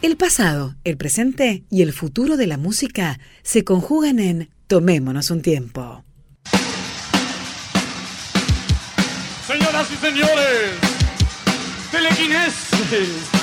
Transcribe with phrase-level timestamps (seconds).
[0.00, 5.42] El pasado, el presente y el futuro de la música se conjugan en Tomémonos un
[5.42, 6.04] tiempo.
[9.44, 10.70] Señoras y señores,
[11.90, 13.38] telequineses.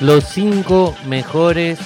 [0.00, 1.78] Los cinco mejores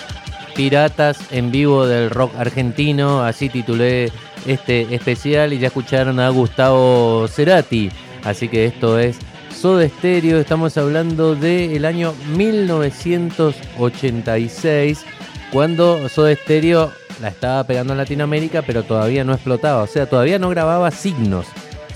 [0.55, 3.23] piratas en vivo del rock argentino.
[3.23, 4.13] Así titulé
[4.47, 7.91] este especial y ya escucharon a Gustavo Cerati.
[8.25, 9.19] Así que esto es
[9.55, 10.39] Soda Stereo.
[10.39, 15.05] Estamos hablando del año 1986,
[15.53, 16.91] cuando Soda Stereo
[17.21, 19.83] la estaba pegando en Latinoamérica, pero todavía no explotaba.
[19.83, 21.47] O sea, todavía no grababa signos.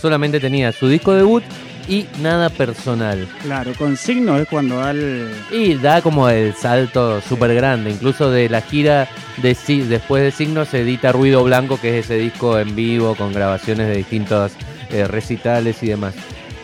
[0.01, 1.43] Solamente tenía su disco debut
[1.89, 3.27] y nada personal.
[3.43, 5.31] Claro, con signo es cuando da el...
[5.51, 9.09] Y da como el salto súper grande, incluso de la gira
[9.39, 9.57] de
[9.89, 13.89] después de signo se edita Ruido Blanco, que es ese disco en vivo con grabaciones
[13.89, 14.53] de distintos
[14.91, 16.15] eh, recitales y demás.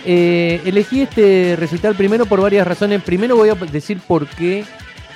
[0.04, 3.02] Eh, elegí este recital primero por varias razones.
[3.02, 4.64] Primero voy a decir por qué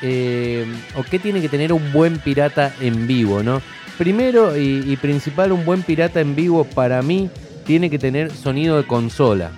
[0.00, 0.64] eh,
[0.96, 3.60] o qué tiene que tener un buen pirata en vivo, ¿no?
[3.98, 7.28] Primero y principal, un buen pirata en vivo para mí
[7.66, 9.50] tiene que tener sonido de consola.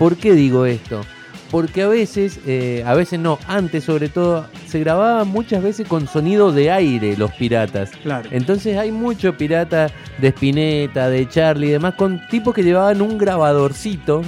[0.00, 1.02] ¿Por qué digo esto?
[1.50, 6.08] Porque a veces, eh, a veces no, antes sobre todo, se grababa muchas veces con
[6.08, 7.90] sonido de aire los piratas.
[8.02, 8.26] Claro.
[8.32, 13.18] Entonces hay mucho pirata de Spinetta, de Charlie y demás, con tipos que llevaban un
[13.18, 14.22] grabadorcito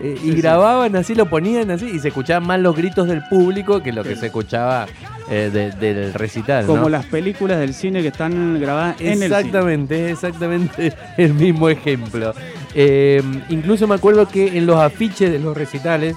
[0.00, 3.82] eh, y grababan así, lo ponían así y se escuchaban más los gritos del público
[3.82, 4.86] que lo que se escuchaba
[5.30, 6.64] eh, del recital.
[6.64, 12.32] Como las películas del cine que están grabadas en el Exactamente, exactamente el mismo ejemplo.
[12.74, 16.16] Eh, incluso me acuerdo que en los afiches de los recitales,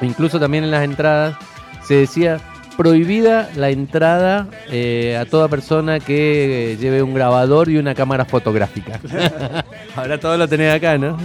[0.00, 1.36] incluso también en las entradas,
[1.86, 2.40] se decía
[2.76, 9.00] prohibida la entrada eh, a toda persona que lleve un grabador y una cámara fotográfica.
[9.96, 11.16] Ahora todo lo tenés acá, ¿no?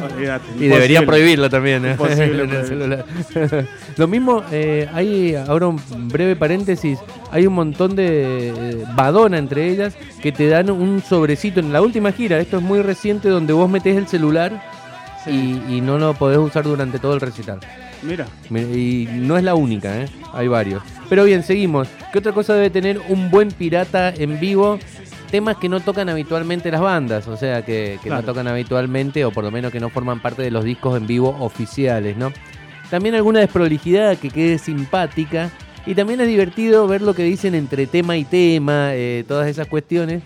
[0.60, 1.98] y deberían prohibirlo también ¿eh?
[2.10, 3.06] en el celular.
[3.98, 7.00] lo mismo, eh, hay, ahora un breve paréntesis,
[7.32, 12.12] hay un montón de badona entre ellas que te dan un sobrecito en la última
[12.12, 14.62] gira, esto es muy reciente, donde vos metés el celular
[15.26, 17.60] y, y no lo podés usar durante todo el recital.
[18.02, 18.28] Mira.
[18.50, 20.08] Y no es la única, ¿eh?
[20.34, 20.84] hay varios.
[21.10, 21.88] Pero bien, seguimos.
[22.12, 24.80] ¿Qué otra cosa debe tener un buen pirata en vivo?
[25.32, 29.44] Temas que no tocan habitualmente las bandas, o sea, que, no tocan habitualmente o por
[29.44, 32.32] lo menos que no forman parte de los discos en vivo oficiales, ¿no?
[32.90, 35.52] También alguna desprolijidad que quede simpática.
[35.86, 39.68] Y también es divertido ver lo que dicen entre tema y tema, eh, todas esas
[39.68, 40.24] cuestiones.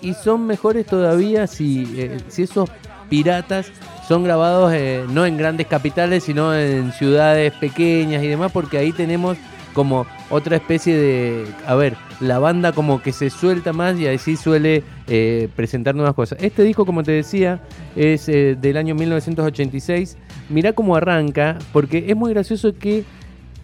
[0.00, 2.70] Y son mejores todavía si, eh, si esos
[3.08, 3.70] piratas
[4.06, 8.92] son grabados eh, no en grandes capitales, sino en ciudades pequeñas y demás, porque ahí
[8.92, 9.36] tenemos
[9.72, 14.36] como otra especie de, a ver, la banda como que se suelta más y así
[14.36, 16.38] suele eh, presentar nuevas cosas.
[16.40, 17.60] Este disco, como te decía,
[17.96, 20.16] es eh, del año 1986.
[20.48, 23.04] Mirá cómo arranca, porque es muy gracioso que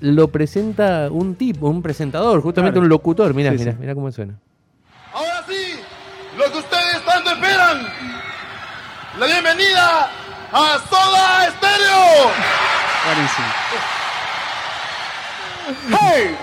[0.01, 3.33] lo presenta un tipo, un presentador, justamente un locutor.
[3.35, 4.35] Mirá, mirá, mirá cómo suena.
[5.13, 5.77] Ahora sí,
[6.37, 7.87] lo que ustedes tanto esperan,
[9.21, 10.11] la bienvenida
[10.51, 12.31] a Soda Stereo.
[15.91, 16.37] ¡Hey!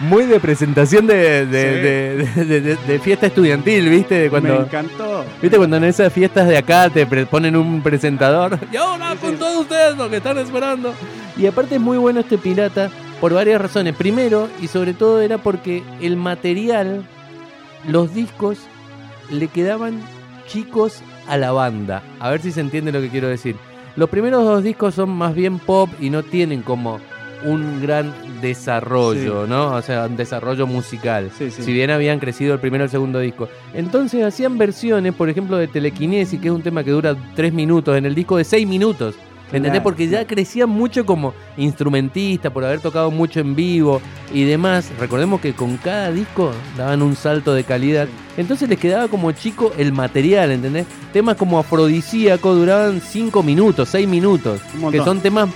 [0.00, 4.28] Muy de presentación de, de, fiesta estudiantil, ¿viste?
[4.28, 5.24] Cuando, Me encantó.
[5.40, 8.58] ¿Viste cuando en esas fiestas de acá te ponen un presentador?
[8.70, 10.92] Y ahora con todos ustedes lo que están esperando.
[11.38, 12.90] Y aparte es muy bueno este pirata
[13.22, 13.96] por varias razones.
[13.96, 17.06] Primero y sobre todo era porque el material,
[17.88, 18.58] los discos,
[19.30, 20.02] le quedaban
[20.46, 22.02] chicos a la banda.
[22.20, 23.56] A ver si se entiende lo que quiero decir.
[23.96, 27.00] Los primeros dos discos son más bien pop y no tienen como
[27.44, 29.74] un gran desarrollo, ¿no?
[29.74, 31.30] O sea, un desarrollo musical.
[31.30, 33.48] si bien habían crecido el primero y el segundo disco.
[33.74, 37.96] Entonces hacían versiones, por ejemplo, de Telequinesis, que es un tema que dura tres minutos,
[37.96, 39.14] en el disco de seis minutos.
[39.52, 39.80] ¿Entendés?
[39.80, 44.00] Porque ya crecían mucho como instrumentista, por haber tocado mucho en vivo
[44.32, 44.90] y demás.
[44.98, 48.08] Recordemos que con cada disco daban un salto de calidad.
[48.36, 50.86] Entonces les quedaba como chico el material, ¿entendés?
[51.12, 54.60] Temas como afrodisíaco duraban 5 minutos, 6 minutos.
[54.90, 55.48] Que son temas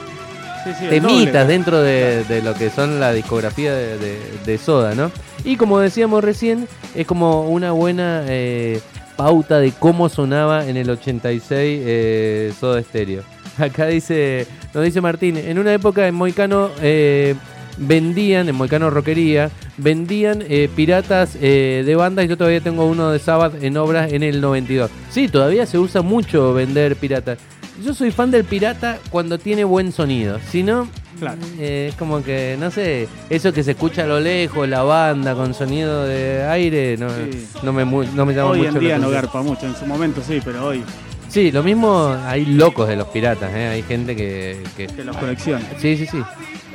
[0.89, 5.11] temitas dentro de, lo que son la discografía de, Soda, ¿no?
[5.45, 8.81] Y como decíamos recién, es como una buena eh,
[9.17, 13.23] pauta de cómo sonaba en el 86 eh, Soda Stereo.
[13.59, 17.35] Acá dice, nos dice Martín, en una época en Moicano eh,
[17.77, 23.11] vendían, en Moicano Roquería, vendían eh, piratas eh, de bandas y yo todavía tengo uno
[23.11, 24.91] de Sabbath en obras en el 92.
[25.11, 27.39] Sí, todavía se usa mucho vender piratas.
[27.85, 30.39] Yo soy fan del pirata cuando tiene buen sonido.
[30.51, 30.87] Si no,
[31.19, 31.39] Claro.
[31.59, 35.35] eh, es como que, no sé, eso que se escucha a lo lejos, la banda
[35.35, 37.47] con sonido de aire, no, Sí.
[37.63, 39.87] no, me, no me llama Hoy mucho en la día no garpa mucho, en su
[39.87, 40.83] momento sí, pero hoy
[41.31, 43.69] Sí, lo mismo hay locos de los piratas, ¿eh?
[43.69, 45.65] hay gente que, que- que los colecciona.
[45.79, 46.19] Sí, sí, sí.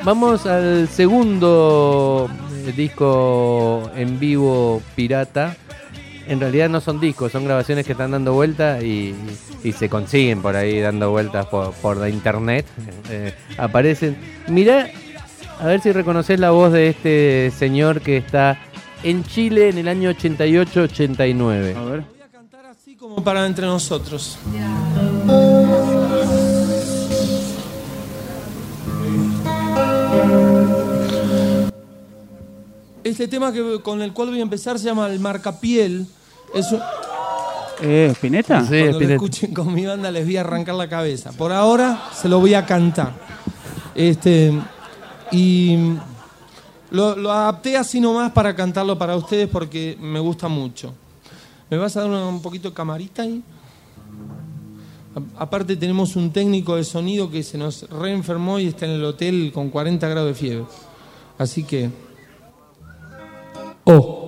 [0.04, 2.30] Vamos al segundo
[2.66, 5.58] eh, disco en vivo pirata.
[6.28, 9.14] En realidad no son discos, son grabaciones que están dando vueltas y,
[9.64, 12.66] y se consiguen por ahí dando vueltas por, por la internet.
[13.10, 14.16] Eh, aparecen.
[14.48, 14.88] Mirá,
[15.60, 18.58] a ver si reconoces la voz de este señor que está
[19.04, 21.76] en Chile en el año 88-89.
[21.76, 22.02] A ver.
[22.02, 24.36] Voy a cantar así como para entre nosotros.
[33.04, 36.08] Este tema que, con el cual voy a empezar se llama El Marcapiel.
[36.54, 36.82] Es un-
[37.82, 38.62] ¿Eh, ¿Spinetta?
[38.66, 41.32] Sí, cuando lo escuchen con mi banda les voy a arrancar la cabeza.
[41.34, 43.14] Por ahora se lo voy a cantar.
[43.94, 44.52] Este,
[45.32, 45.78] y
[46.90, 50.94] lo, lo adapté así nomás para cantarlo para ustedes porque me gusta mucho.
[51.70, 53.44] ¿Me vas a dar un poquito de camarita ahí?
[55.38, 59.52] Aparte tenemos un técnico de sonido que se nos reenfermó y está en el hotel
[59.54, 60.66] con 40 grados de fiebre.
[61.38, 61.90] Así que...
[63.86, 64.26] Oh.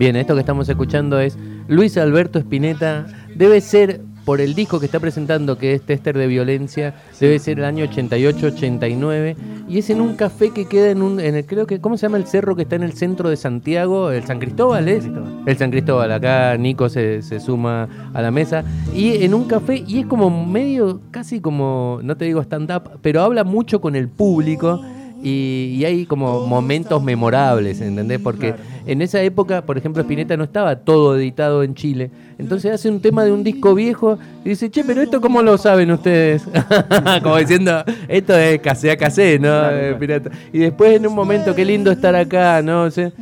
[0.00, 1.36] Bien, esto que estamos escuchando es
[1.68, 3.06] Luis Alberto Spinetta.
[3.34, 7.58] Debe ser, por el disco que está presentando, que es Tester de Violencia, debe ser
[7.58, 9.34] el año 88-89.
[9.68, 11.18] Y es en un café que queda en un.
[11.18, 11.80] En el, creo que.
[11.80, 14.12] ¿Cómo se llama el cerro que está en el centro de Santiago?
[14.12, 15.04] ¿El San Cristóbal es?
[15.46, 16.12] El San Cristóbal.
[16.12, 18.62] Acá Nico se, se suma a la mesa.
[18.94, 23.22] Y en un café, y es como medio, casi como, no te digo stand-up, pero
[23.22, 24.80] habla mucho con el público.
[25.22, 28.18] Y, y hay como momentos memorables, ¿entendés?
[28.20, 28.54] Porque
[28.86, 32.10] en esa época, por ejemplo, Spinetta no estaba todo editado en Chile.
[32.38, 35.58] Entonces hace un tema de un disco viejo y dice, che, pero esto cómo lo
[35.58, 36.42] saben ustedes?
[37.22, 39.68] como diciendo, esto es casé a casé, ¿no?
[39.70, 40.30] Eh, Spinetta.
[40.54, 42.84] Y después en un momento, qué lindo estar acá, ¿no?
[42.84, 43.12] O sea,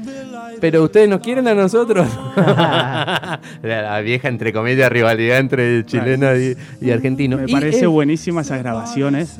[0.61, 2.06] pero ustedes nos quieren a nosotros.
[2.37, 7.37] la, la vieja, entre comillas, rivalidad entre chileno y, y argentino.
[7.39, 9.39] Me Y parece él- buenísima esas grabaciones.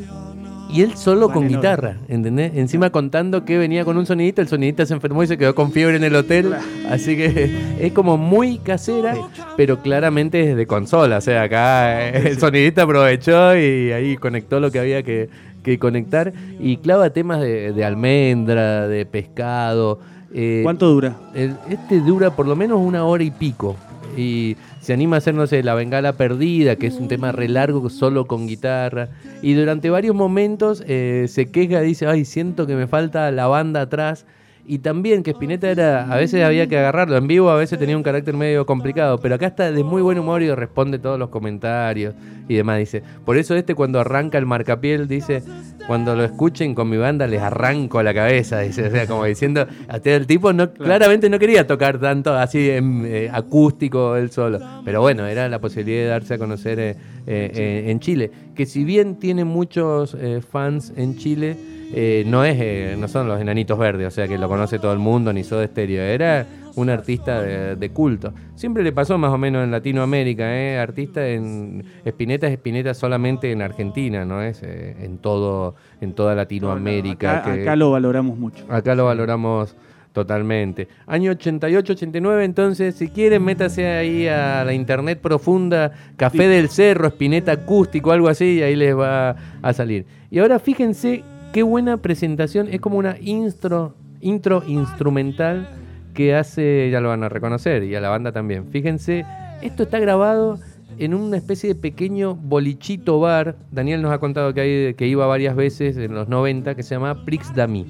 [0.71, 2.53] Y él solo con guitarra, ¿entendés?
[2.55, 5.73] Encima contando que venía con un sonidista, el sonidista se enfermó y se quedó con
[5.73, 6.55] fiebre en el hotel.
[6.91, 7.51] Así que
[7.81, 9.15] es como muy casera,
[9.57, 11.19] pero claramente es de consola.
[11.19, 15.29] O sea, acá el sonidista aprovechó y ahí conectó lo que había que,
[15.63, 16.33] que conectar.
[16.61, 20.01] Y clava temas de, de almendra, de pescado.
[20.35, 21.17] eh, ¿Cuánto dura?
[21.35, 23.77] el- este dura por lo menos una hora y pico.
[24.17, 27.49] Y se anima a hacer, no sé, La Bengala Perdida, que es un tema re
[27.49, 29.09] largo, solo con guitarra.
[29.43, 33.83] Y durante varios momentos eh, se queja, dice, ay, siento que me falta la banda
[33.83, 34.27] atrás.
[34.71, 37.97] Y también que Spinetta era, a veces había que agarrarlo en vivo, a veces tenía
[37.97, 41.31] un carácter medio complicado, pero acá está de muy buen humor y responde todos los
[41.31, 42.15] comentarios
[42.49, 42.79] y demás.
[42.79, 45.43] Dice, por eso este cuando arranca el marcapiel, dice,
[45.87, 49.67] cuando lo escuchen con mi banda les arranco la cabeza, dice, o sea, como diciendo,
[49.89, 54.61] hasta el tipo no, claramente no quería tocar tanto así en, eh, acústico él solo,
[54.85, 58.85] pero bueno, era la posibilidad de darse a conocer eh, eh, en Chile, que si
[58.85, 61.57] bien tiene muchos eh, fans en Chile,
[61.95, 64.93] eh, no es eh, no son los enanitos verdes, o sea que lo conoce todo
[64.93, 66.47] el mundo, ni Soda Stereo, era
[66.77, 68.33] un artista de, de culto.
[68.55, 70.79] Siempre le pasó más o menos en Latinoamérica, ¿eh?
[70.79, 76.35] artista en Spinetta es Spinetta solamente en Argentina, no es eh, en todo en toda
[76.37, 77.39] Latinoamérica.
[77.39, 78.65] Acá, que- acá lo valoramos mucho.
[78.69, 79.75] Acá lo valoramos
[80.13, 80.89] totalmente.
[81.07, 87.53] Año 88-89, entonces, si quieren, métase ahí a la internet profunda, Café del Cerro, Espineta
[87.53, 90.07] Acústico, algo así, y ahí les va a salir.
[90.31, 95.69] Y ahora fíjense qué buena presentación, es como una intro, intro instrumental
[96.15, 98.67] que hace, ya lo van a reconocer, y a la banda también.
[98.67, 99.25] Fíjense,
[99.63, 100.59] esto está grabado
[100.99, 103.57] en una especie de pequeño bolichito bar.
[103.71, 106.95] Daniel nos ha contado que, hay, que iba varias veces en los 90, que se
[106.95, 107.87] llama Prix Dami,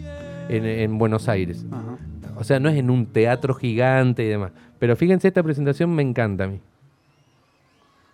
[0.49, 1.65] en, en Buenos Aires.
[1.71, 1.99] Ajá.
[2.39, 4.53] O sea, no es en un teatro gigante y demás.
[4.79, 6.61] Pero fíjense, esta presentación me encanta a mí.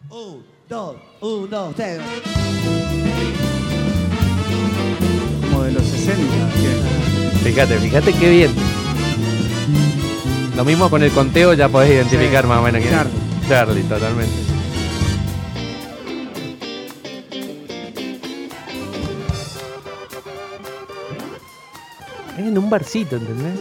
[0.08, 1.74] Un, dos, un, dos,
[6.04, 6.52] 60.
[6.54, 8.50] que- Fíjate, fíjate qué bien.
[10.56, 13.00] Lo mismo con el conteo, ya podés identificar más o menos quién es.
[13.00, 13.48] Charlie.
[13.48, 14.32] Charlie, totalmente.
[22.38, 23.58] Es en un barcito, ¿entendés?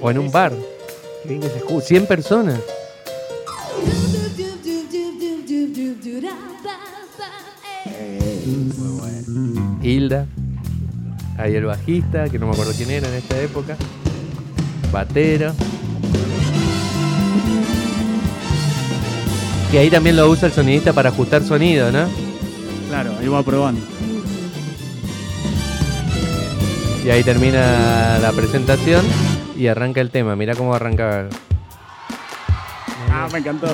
[0.00, 0.52] O en un bar.
[1.22, 1.86] Qué bien que se escucha.
[1.86, 2.60] 100 personas.
[9.82, 10.26] Hilda.
[11.40, 13.74] Ahí el bajista, que no me acuerdo quién era en esta época.
[14.92, 15.54] Batero.
[19.70, 22.06] Que ahí también lo usa el sonidista para ajustar sonido, ¿no?
[22.88, 23.80] Claro, ahí va probando.
[27.06, 29.02] Y ahí termina la presentación
[29.56, 30.36] y arranca el tema.
[30.36, 31.26] Mirá cómo arranca.
[33.10, 33.66] Ah, me encantó.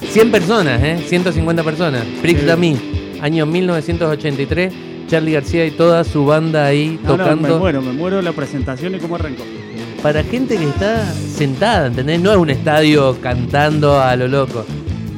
[0.00, 1.04] 100 personas, ¿eh?
[1.06, 2.04] 150 personas.
[2.22, 2.46] Prix Sí.
[2.46, 4.85] Dami, año 1983.
[5.08, 7.48] Charlie García y toda su banda ahí No, no, tocando.
[7.48, 9.42] me muero, me muero la presentación y cómo arrancó.
[10.02, 12.20] Para gente que está sentada, ¿entendés?
[12.20, 14.64] No es un estadio cantando a lo loco.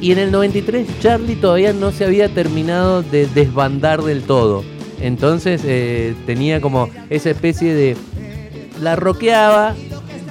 [0.01, 4.63] Y en el 93 Charlie todavía no se había terminado de desbandar del todo.
[5.01, 7.97] Entonces eh, tenía como esa especie de...
[8.81, 9.75] La roqueaba,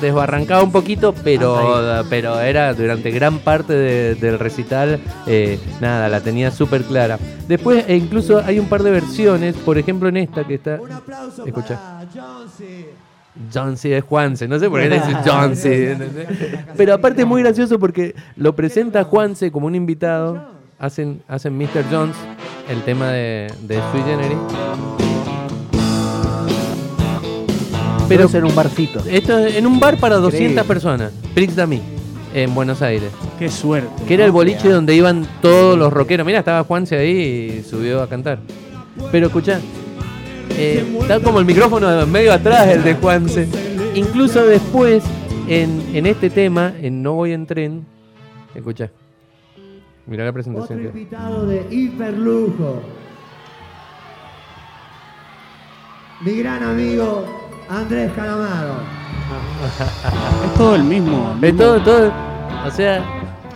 [0.00, 6.20] desbarrancaba un poquito, pero, pero era durante gran parte de- del recital, eh, nada, la
[6.20, 7.18] tenía súper clara.
[7.46, 10.78] Después, e incluso hay un par de versiones, por ejemplo en esta que está...
[10.80, 11.78] Un aplauso Escucha.
[13.54, 13.96] John C.
[13.96, 15.96] Es Juanse, no sé por qué le dice John C.
[16.76, 20.44] Pero aparte es muy gracioso porque lo presenta Juanse como un invitado,
[20.78, 21.84] hacen, hacen Mr.
[21.90, 22.16] Jones,
[22.68, 24.38] el tema de, de Sui Generis.
[28.08, 29.00] Pero Pero es en un barcito.
[29.10, 30.64] esto es en un bar para 200 Increíble.
[30.64, 31.80] personas, Prix Dami,
[32.34, 33.10] en Buenos Aires.
[33.38, 34.04] Qué suerte.
[34.06, 36.24] Que era el boliche donde iban todos los rockeros.
[36.26, 38.38] Mira, estaba Juanse ahí y subió a cantar.
[39.12, 39.60] Pero escuchá,
[40.56, 43.46] eh, está como el micrófono medio atrás el de Juanse.
[43.94, 45.04] Incluso después,
[45.46, 47.84] en, en este tema, en No Voy en Tren,
[48.54, 48.90] escuchá.
[50.06, 50.78] Mirá la Otro presentación.
[50.80, 52.80] que- invitado de hiperlujo.
[56.22, 57.24] Mi gran amigo
[57.68, 58.74] Andrés Calamaro.
[60.44, 61.34] Es todo el mismo.
[61.40, 62.12] Mismo- todo, todo.
[62.66, 63.02] O sea,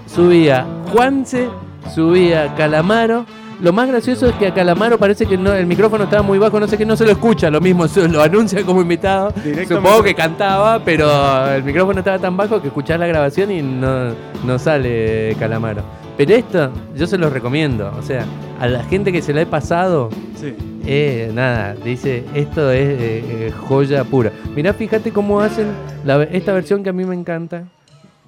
[0.07, 1.49] subía Juanse,
[1.95, 3.25] subía Calamaro.
[3.61, 6.59] Lo más gracioso es que a Calamaro parece que no, el micrófono estaba muy bajo,
[6.59, 9.33] no sé qué, no se lo escucha, lo mismo, se lo anuncia como invitado.
[9.69, 14.11] Supongo que cantaba, pero el micrófono estaba tan bajo que escuchás la grabación y no,
[14.45, 15.83] no sale Calamaro.
[16.16, 17.92] Pero esto, yo se los recomiendo.
[17.99, 18.25] O sea,
[18.61, 20.54] a la gente que se la he pasado, Sí.
[20.87, 24.31] eh, nada, dice, esto es eh, eh, joya pura.
[24.54, 25.69] Mirá, fíjate cómo hacen
[26.04, 27.64] la- esta versión que a mí me encanta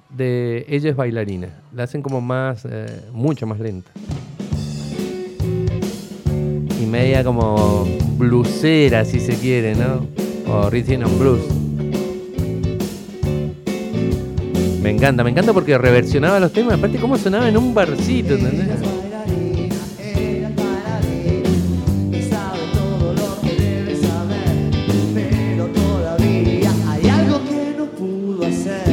[0.09, 1.49] de Ella es bailarina.
[1.75, 3.91] La hacen como más, eh, mucho más lenta.
[6.81, 7.85] Y media como
[8.17, 10.05] blusera, si se quiere, ¿no?
[10.51, 11.41] O rhythm and blues.
[14.95, 16.75] Encanta, me encanta porque reversionaba los temas.
[16.75, 18.67] Aparte, cómo sonaba en un barcito, ¿entendés?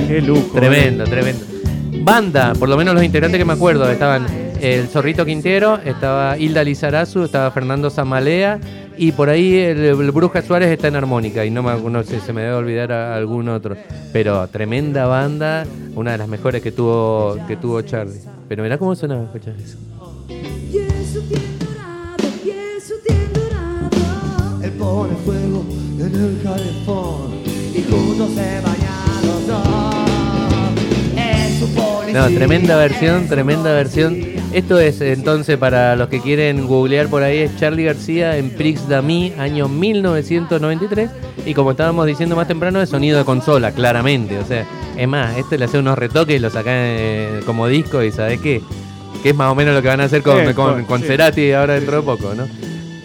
[0.09, 0.51] Qué lujo.
[0.55, 1.45] Tremendo, tremendo.
[2.05, 4.27] Banda, por lo menos los integrantes que me acuerdo, estaban
[4.61, 8.61] el Zorrito Quintero, estaba Hilda Lizarazu, estaba Fernando Zamalea
[9.03, 12.21] y por ahí el, el Bruja Suárez está en armónica y no, me, no sé,
[12.21, 13.77] se me debe olvidar a algún otro.
[14.13, 15.67] Pero tremenda banda,
[15.97, 18.21] una de las mejores que tuvo, que tuvo Charlie.
[18.49, 19.77] Pero mirá cómo sonaba, escuchá eso.
[24.63, 25.65] Él pone fuego
[25.99, 27.41] en el calefón
[27.75, 30.03] y juntos se bañan los dos.
[32.13, 34.42] No, tremenda versión, tremenda versión.
[34.53, 38.87] Esto es entonces para los que quieren googlear por ahí, es Charlie García en Prix
[38.87, 41.11] Dami, año 1993.
[41.47, 44.39] Y como estábamos diciendo más temprano, es sonido de consola, claramente.
[44.39, 44.67] O sea,
[44.97, 48.41] es más, este le hace unos retoques y lo saca eh, como disco y ¿sabes
[48.41, 48.61] qué?
[49.23, 51.01] Que es más o menos lo que van a hacer con, Sí, con, con- con
[51.01, 51.07] sí.
[51.07, 52.47] Cerati ahora dentro de poco, ¿no?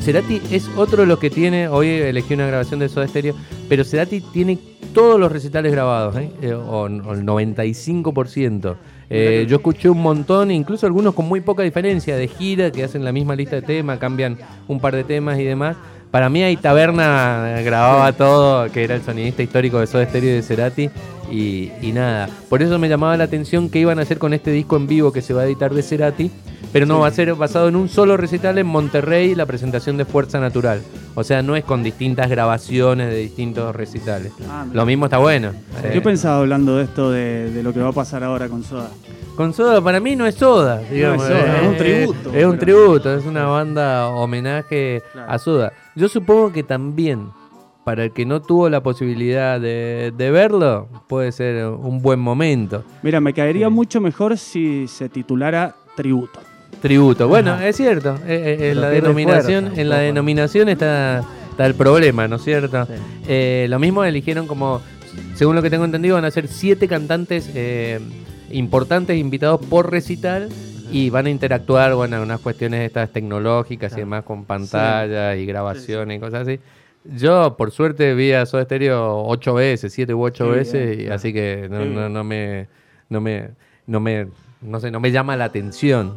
[0.01, 3.35] Cerati es otro de los que tiene, hoy elegí una grabación de Soda Stereo,
[3.69, 4.57] pero Cerati tiene
[4.88, 6.32] todos los recitales grabados, ¿eh?
[6.41, 8.75] Eh, o, o el 95%.
[9.10, 13.06] Eh, yo escuché un montón, incluso algunos con muy poca diferencia, de gira, que hacen
[13.06, 15.77] la misma lista de temas, cambian un par de temas y demás.
[16.12, 20.36] Para mí ahí Taberna grababa todo, que era el sonidista histórico de Soda Stereo y
[20.36, 20.89] de Cerati,
[21.32, 22.29] y, y nada.
[22.50, 25.12] Por eso me llamaba la atención qué iban a hacer con este disco en vivo
[25.12, 26.32] que se va a editar de Cerati,
[26.72, 30.06] pero no, va a ser basado en un solo recital en Monterrey, la presentación de
[30.06, 30.82] Fuerza Natural.
[31.19, 34.31] O sea, no es con distintas grabaciones de distintos recitales.
[34.47, 34.67] Ah.
[34.71, 35.50] Lo mismo está bueno.
[35.83, 38.63] Eh, Yo pensaba hablando de esto de, de lo que va a pasar ahora con
[38.63, 38.91] Soda.
[39.36, 41.24] Con Soda, para mí no es Soda, digamos.
[41.24, 45.31] es Soda, eh, es un eh, tributo, Es un tributo, es una banda homenaje Claro.
[45.31, 45.74] a Soda.
[45.95, 47.29] Yo supongo que también,
[47.83, 52.83] para el que no tuvo la posibilidad de, de verlo, puede ser un buen momento.
[53.01, 56.39] Mira, me caería mucho mejor si se titulara Tributo.
[56.81, 57.27] Tributo.
[57.27, 58.15] Bueno, es cierto.
[58.27, 62.43] eh, eh, en la denominación, fuerza, en la denominación está, está el problema, ¿no es
[62.43, 62.86] cierto?
[62.86, 62.93] Sí.
[63.27, 64.81] Eh, lo mismo eligieron como,
[65.36, 67.50] según lo que tengo entendido, van a ser siete cantantes
[68.51, 70.50] importantes invitados por recital
[70.91, 75.46] y van a interactuar, bueno, en unas cuestiones estas tecnológicas y demás con pantallas y
[75.46, 76.60] grabaciones y cosas así.
[77.03, 81.34] Yo, por suerte, vi a Soda Stereo ocho veces, siete u ocho veces, y así
[81.34, 82.67] que no, no, no me,
[83.10, 83.50] no me,
[83.86, 84.27] no me
[84.61, 86.15] no sé, no me llama la atención.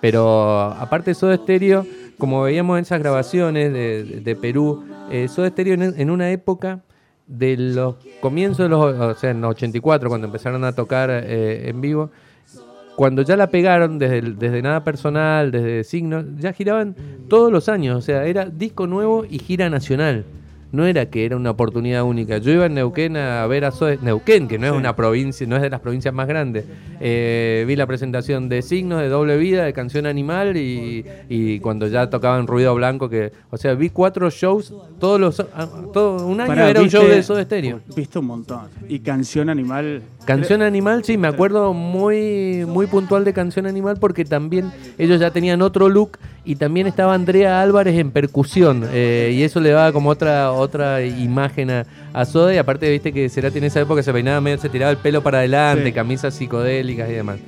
[0.00, 1.86] Pero aparte de Soda Stereo,
[2.18, 6.80] como veíamos en esas grabaciones de, Perú, eh, Soda Stereo en, una época
[7.26, 11.70] de los comienzos de los, o sea, en los 84, cuando empezaron a tocar eh,
[11.70, 12.10] en vivo,
[12.96, 16.94] cuando ya la pegaron desde, desde nada personal, desde signos, ya giraban
[17.28, 20.24] todos los años, o sea, era disco nuevo y gira nacional.
[20.74, 22.38] No era que era una oportunidad única.
[22.38, 24.78] Yo iba en Neuquén a ver a Soda, Neuquén, que no es Sí.
[24.78, 26.64] una provincia, no es de las provincias más grandes.
[27.00, 31.86] Eh, vi la presentación de Signos, de Doble Vida, de Canción Animal y, y cuando
[31.86, 36.40] ya tocaban Ruido Blanco, que, o sea, vi cuatro shows todos los, ah, todo un
[36.40, 37.80] año Pará, era un show de Soda Stereo.
[37.94, 38.62] Viste un montón.
[38.88, 40.02] Y Canción Animal.
[40.24, 45.30] Canción Animal, sí, me acuerdo muy, muy puntual de Canción Animal porque también ellos ya
[45.30, 49.92] tenían otro look y también estaba Andrea Álvarez en percusión eh, y eso le daba
[49.92, 54.02] como otra otra imagen a, a Soda y aparte viste que Cerati en esa época
[54.02, 55.92] se peinaba medio, se tiraba el pelo para adelante, Sí.
[55.92, 57.38] camisas psicodélicas y demás.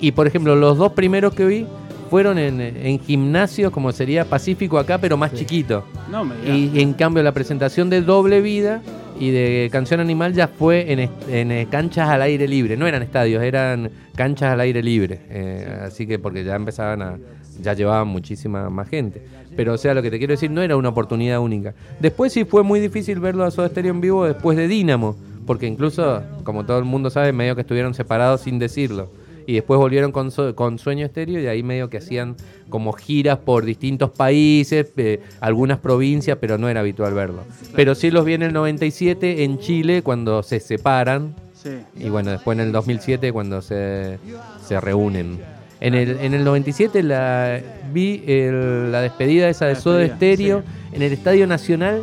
[0.00, 1.66] Y por ejemplo, los dos primeros que vi
[2.10, 5.84] fueron en, en gimnasios como sería Pacífico acá, pero más chiquito.
[6.10, 6.34] No me.
[6.48, 8.82] Y en cambio la presentación de Doble Vida
[9.18, 12.76] y de Canción Animal ya fue en, en, eh, canchas al aire libre.
[12.76, 15.20] No eran estadios, eran canchas al aire libre.
[15.28, 17.18] Eh, así que porque ya empezaban a...
[17.62, 19.22] ya llevaban muchísima más gente.
[19.56, 21.74] Pero o sea, lo que te quiero decir no era una oportunidad única.
[22.00, 25.16] Después sí fue muy difícil verlo a Soda Stereo en vivo después de Dínamo.
[25.46, 29.10] Porque incluso, como todo el mundo sabe, medio que estuvieron separados sin decirlo.
[29.46, 32.36] Y después volvieron con, con Sueño Estéreo y ahí medio que hacían
[32.70, 37.40] como giras por distintos países, eh, algunas provincias, pero no era habitual verlo.
[37.74, 41.70] Pero sí los vi en el 97 en Chile cuando se separan Sí.
[41.98, 44.18] y bueno, después en el 2007 cuando se,
[44.66, 45.38] se reúnen.
[45.80, 47.60] En el, en el 97 la,
[47.92, 52.02] vi el- la despedida esa de Soda Stereo en el Estadio Nacional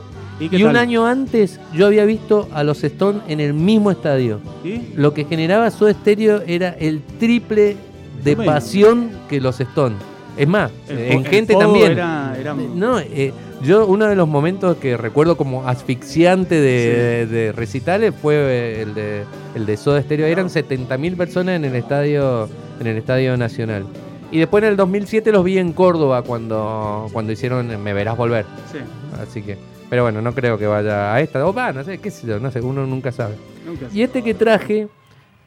[0.50, 4.40] ¿Y un año antes yo había visto a los Stones en el mismo estadio.
[4.64, 4.94] ¿Y?
[4.96, 7.76] Lo que generaba Soda Stereo era el triple
[8.24, 10.00] de No pasión que los Stones.
[10.38, 11.92] Es más, El en el gente también.
[11.92, 17.52] Era, era- No, eh, yo uno de los momentos que recuerdo como asfixiante de, de
[17.52, 19.24] recitales fue eh, el de,
[19.56, 20.26] el de Soda Stereo.
[20.26, 23.86] Eran 70.000 personas en el estadio en el estadio nacional.
[24.32, 28.46] Y después en el 2007 los vi en Córdoba cuando, cuando hicieron Me Verás Volver.
[28.72, 28.78] sí,
[29.22, 29.58] Así que,
[29.92, 31.46] pero bueno, no creo que vaya a esta.
[31.46, 33.36] O va, no sé, qué sé yo, no sé, uno nunca sabe.
[33.66, 34.88] nunca Y este que traje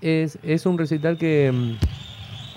[0.02, 1.72] es, es un recital que, mm,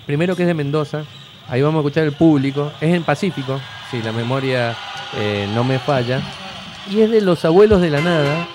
[0.06, 1.04] primero que es de Mendoza,
[1.48, 3.58] ahí vamos a escuchar el público, es en Pacífico,
[3.90, 4.76] si la memoria
[5.16, 6.20] eh, no me falla,
[6.90, 8.46] y es de Los Abuelos de la Nada,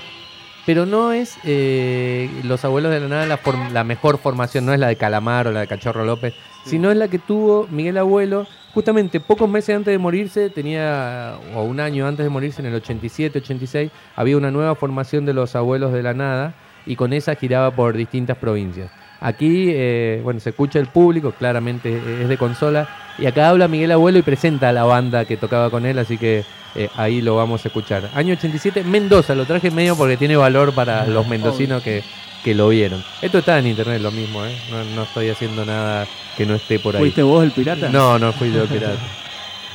[0.67, 4.73] pero no es eh, Los Abuelos de la Nada la, form- la mejor formación, no
[4.75, 7.97] es la de Calamar o la de Cachorro López, sino es la que tuvo Miguel
[7.97, 8.45] Abuelo.
[8.73, 12.75] Justamente pocos meses antes de morirse, tenía, o un año antes de morirse, en el
[12.75, 16.55] 87, 86, había una nueva formación de los abuelos de la nada
[16.87, 18.89] y con esa giraba por distintas provincias.
[19.21, 23.91] Aquí, eh, bueno, se escucha el público, claramente es de consola, y acá habla Miguel
[23.91, 26.43] Abuelo y presenta a la banda que tocaba con él, así que
[26.75, 28.09] eh, ahí lo vamos a escuchar.
[28.15, 32.03] Año 87, Mendoza, lo traje medio porque tiene valor para los mendocinos que,
[32.43, 33.03] que lo vieron.
[33.21, 34.55] Esto está en internet, lo mismo, ¿eh?
[34.69, 36.05] No, no estoy haciendo nada
[36.37, 37.01] que no esté por ahí.
[37.01, 37.89] ¿Fuiste vos el pirata?
[37.89, 38.99] No, no fui yo pirata.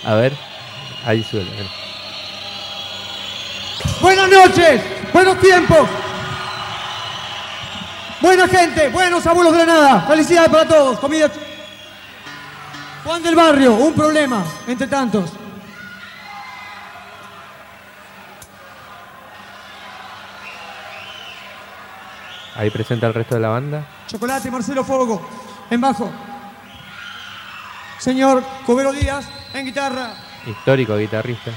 [0.04, 0.32] A ver,
[1.04, 1.50] ahí suena.
[1.50, 1.66] ver.
[4.00, 5.88] Buenas noches, buenos tiempos.
[8.20, 10.00] Buena gente, buenos abuelos de la nada.
[10.02, 10.98] Felicidades para todos.
[10.98, 11.30] Comida.
[13.04, 15.30] Juan del Barrio, un problema, entre tantos.
[22.58, 23.86] Ahí presenta el resto de la banda.
[24.08, 25.22] Chocolate, Marcelo Fogo,
[25.70, 26.10] en bajo.
[28.00, 30.14] Señor Cubero Díaz, en guitarra.
[30.44, 31.52] Histórico guitarrista.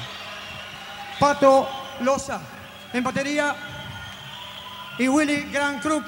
[1.19, 1.67] Pato
[2.01, 2.39] Loza,
[2.93, 3.55] en batería.
[4.99, 6.05] Y Willy Grand Crook,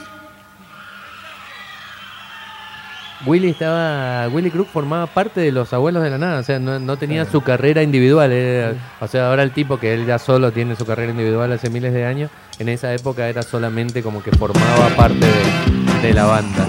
[3.26, 4.28] Willy estaba.
[4.28, 7.26] Willy Crook formaba parte de los abuelos de la nada, o sea, no, no tenía
[7.26, 8.32] su carrera individual.
[8.32, 11.69] era- o sea, ahora el tipo que él ya solo tiene su carrera individual hace
[11.69, 16.26] miles de años, en esa época era solamente como que formaba parte de, de la
[16.26, 16.67] banda.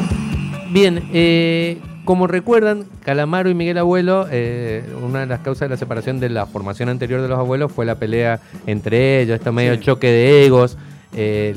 [0.70, 5.76] Bien, eh, como recuerdan, Calamaro y Miguel Abuelo, eh, una de las causas de la
[5.76, 9.74] separación de la formación anterior de los abuelos fue la pelea entre ellos, esto medio
[9.74, 9.80] Sí.
[9.80, 10.76] choque de egos.
[11.16, 11.54] Eh,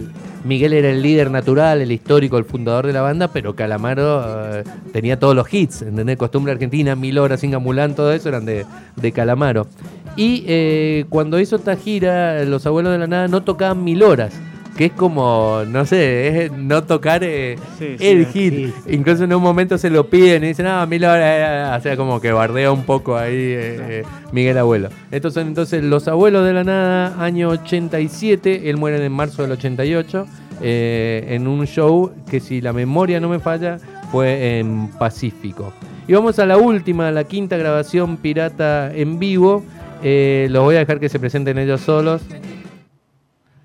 [0.48, 4.64] Miguel era el líder natural, el histórico, el fundador de la banda, pero Calamaro eh,
[4.94, 6.18] tenía todos los hits, ¿entendés?
[6.18, 9.68] Costumbre Argentina, Mil Horas, Sin Ambulán, todo eso eran de, de Calamaro.
[10.16, 14.34] Y eh, cuando hizo esta gira, Los Abuelos de la Nada no tocaban Mil Horas,
[14.78, 18.74] que es como, no sé, es no tocar eh, Sí, el hit.
[18.88, 21.98] Incluso en un momento se lo piden y dicen, ah, Mil Horas, eh, o sea,
[21.98, 24.90] como que bardea un poco ahí eh, Miguel Abuelo.
[25.10, 29.52] Estos son entonces Los Abuelos de la Nada, año 87, él muere en marzo del
[29.54, 30.26] 88.
[30.62, 33.80] eh, en un show que si la memoria no me falla
[34.12, 35.74] fue en Pacífico.
[36.08, 39.64] Y vamos a la última, la quinta grabación pirata en vivo.
[40.04, 42.22] Los voy a dejar que se presenten ellos solos.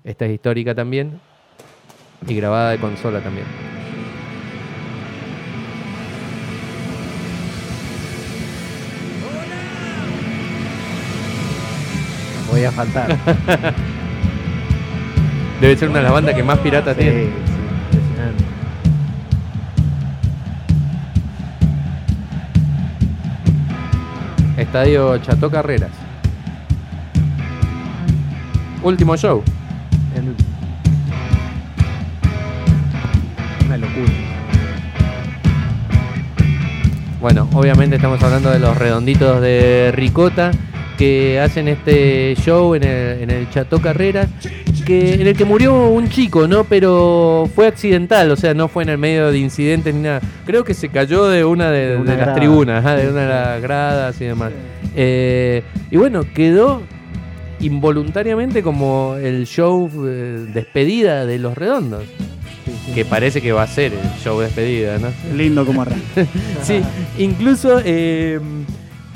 [0.03, 1.19] Esta es histórica también.
[2.27, 3.45] Y grabada de consola también.
[12.49, 13.17] Voy a faltar.
[15.61, 17.23] Debe ser una de las bandas que más piratas Sí, tiene.
[17.23, 17.29] sí,
[17.97, 18.43] impresionante.
[24.57, 25.91] Estadio Chato Carreras.
[28.83, 29.43] Último show.
[33.73, 34.13] Una locura.
[37.19, 40.51] Bueno, obviamente estamos hablando de los redonditos de Ricota
[40.95, 44.29] que hacen este show en el, en el Chateau Carreras,
[44.85, 46.65] que, en el que murió un chico, ¿no?
[46.65, 50.21] Pero fue accidental, o sea, no fue en el medio de incidentes ni nada.
[50.45, 53.27] Creo que se cayó de una de, De una de las tribunas, de una de
[53.27, 54.51] las gradas y demás.
[54.95, 56.83] Eh, y bueno, quedó
[57.59, 62.03] involuntariamente como el show eh, despedida de los redondos.
[62.93, 65.09] Que parece que va a ser el show despedida, ¿no?
[65.35, 66.03] Lindo como arranca.
[66.63, 66.81] Sí,
[67.17, 68.39] incluso eh,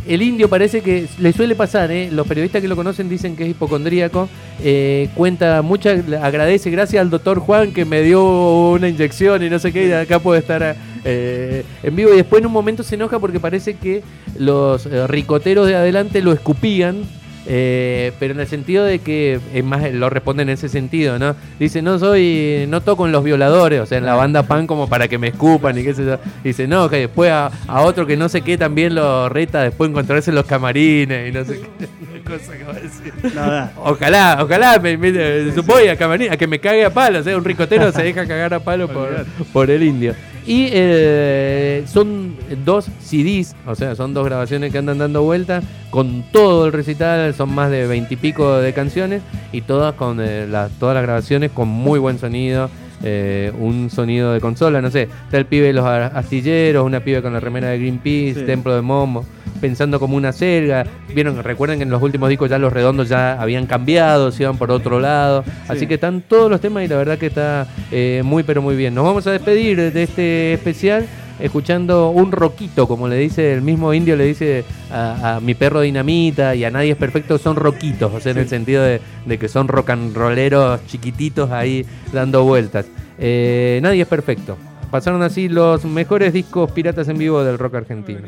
[0.07, 2.09] el indio parece que le suele pasar, ¿eh?
[2.11, 4.29] los periodistas que lo conocen dicen que es hipocondríaco,
[4.63, 9.59] eh, cuenta mucha, agradece, gracias al doctor Juan que me dio una inyección y no
[9.59, 12.95] sé qué, y acá puede estar eh, en vivo y después en un momento se
[12.95, 14.01] enoja porque parece que
[14.37, 17.03] los eh, ricoteros de adelante lo escupían.
[17.47, 21.35] Eh, pero en el sentido de que es más lo responde en ese sentido, ¿no?
[21.59, 24.87] Dice, no soy, no toco en los violadores, o sea, en la banda pan como
[24.89, 26.17] para que me escupan y qué sé yo.
[26.43, 29.89] Dice, no, que después a, a otro que no sé qué también lo reta después
[29.89, 31.87] encontrarse en los camarines y no sé qué.
[32.27, 33.13] Una cosa que va a decir.
[33.33, 33.73] Nada.
[33.77, 37.35] Ojalá, ojalá, me, me, supongo a, camarín- a que me cague a palos, ¿eh?
[37.35, 40.13] un ricotero se deja cagar a palos por, por el indio.
[40.45, 42.26] Y eh, son
[42.63, 47.33] dos CDs, o sea, son dos grabaciones que andan dando vueltas con todo el recital,
[47.33, 51.67] son más de veintipico de canciones y todas con eh, las- todas las grabaciones con
[51.67, 52.69] muy buen sonido.
[53.03, 57.21] eh, un sonido de consola, no sé, está el pibe de los astilleros, una pibe
[57.21, 58.45] con la remera de Greenpeace, Sí.
[58.47, 59.23] Templo de Momo,
[59.61, 60.83] pensando como una selga.
[61.13, 64.57] Vieron, recuerden que en los últimos discos ya los redondos ya habían cambiado, se iban
[64.57, 65.43] por otro lado.
[65.67, 68.75] Así que están todos los temas y la verdad que está eh, muy pero muy
[68.75, 68.95] bien.
[68.95, 71.05] Nos vamos a despedir de este especial
[71.39, 75.81] escuchando un roquito, como le dice el mismo indio, le dice a, a mi perro
[75.81, 79.37] dinamita y a nadie es perfecto, son roquitos, o sea, en el sentido de, de
[79.37, 82.87] que son rock and rolleros chiquititos ahí dando vueltas.
[83.19, 84.57] Eh, nadie es perfecto.
[84.91, 88.19] Pasaron así los mejores discos piratas en vivo del rock argentino.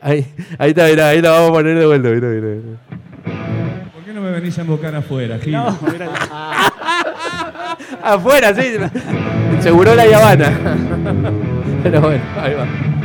[0.00, 0.26] Ahí,
[0.58, 2.08] ahí está, mirá, ahí la vamos a poner de vuelta.
[2.08, 3.90] mirá, mirá, mirá.
[3.92, 5.54] ¿Por qué no me venís a embocar afuera, Gil?
[8.02, 8.62] Afuera, sí.
[9.60, 11.46] Seguro la Habana.
[11.82, 12.99] Pero bueno, ahí va.